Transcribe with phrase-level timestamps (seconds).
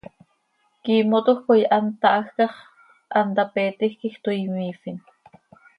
[0.83, 2.55] Quiimotoj coi hant táhajca x,
[3.17, 4.97] hant hapeetij quij toii imiifin.